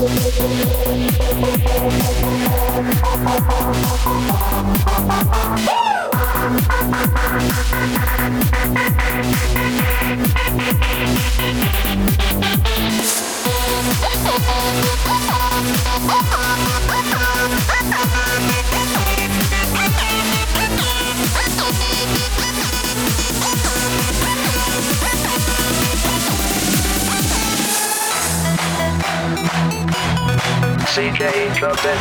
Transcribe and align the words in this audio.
Oh, 0.00 0.06
CJ 30.98 31.54
Trumpet. 31.54 32.00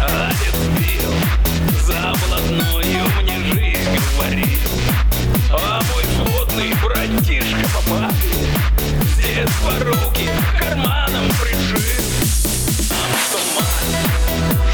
Отец 0.00 0.56
за 1.84 2.14
блатную 2.26 3.08
мне 3.20 3.36
жизнь 3.52 3.98
говорил 4.16 4.70
А 5.50 5.82
мой 5.92 6.04
сводный 6.16 6.72
братишка 6.82 7.68
по 7.74 7.80
папе 7.90 8.32
Здесь 9.16 9.54
карманом 10.58 11.28
прижил 11.42 11.82
А 12.88 13.04
что 13.20 13.38
мать, 13.54 14.00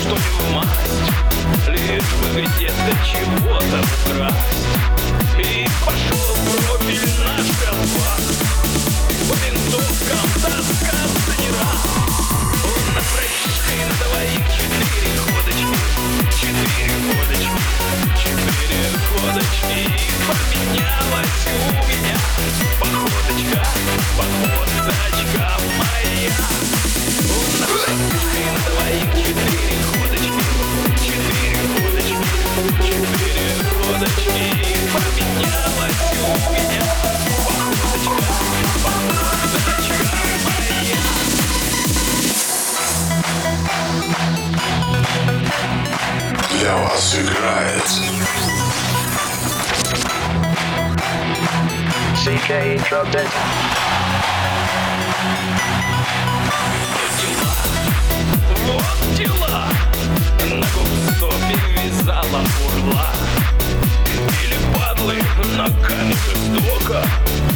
что 0.00 0.14
не 0.16 0.30
в 0.32 0.50
масть 0.54 1.08
Лишь 1.68 2.14
бы 2.14 2.40
где-то 2.40 2.92
чего-то 3.04 3.78
украсть 3.82 4.64
И 5.38 5.68
пошел 5.84 6.07
Для 46.68 46.76
вас 46.76 47.14
играет. 47.14 47.82
Trumpet. 52.90 53.26
Вот 58.66 59.16
дела. 59.16 59.68
На 60.44 60.56
губстопе 60.56 61.56
вязала 61.86 62.42
урла 62.66 63.06
Или 64.42 64.58
падлы 64.74 65.16
ногами 65.56 66.12
жестоко 66.12 67.02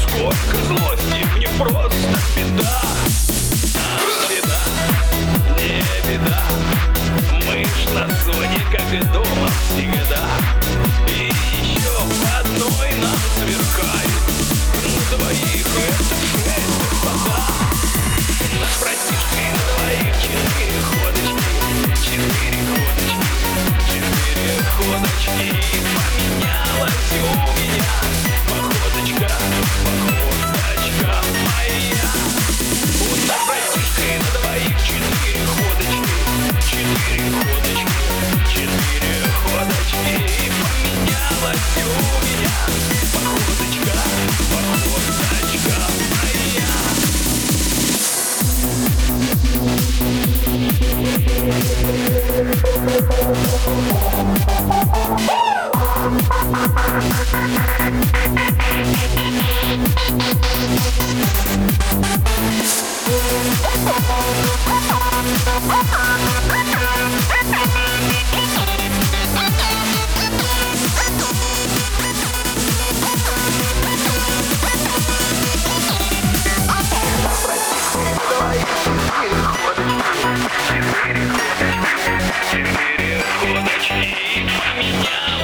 Сколько 0.00 0.56
злости, 0.64 1.26
мне 1.36 1.48
просто 1.58 1.93
сверкает 13.36 14.10
На 14.82 15.16
двоих 15.16 15.66
это 15.88 16.14
шесть, 16.14 16.90
господа 16.90 17.63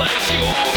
ходочки 0.00 0.32
и 0.32 0.69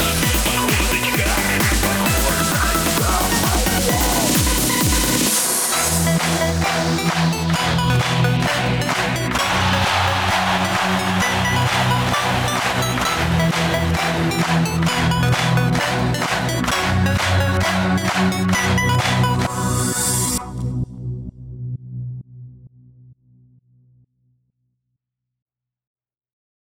Yeah. 0.00 0.81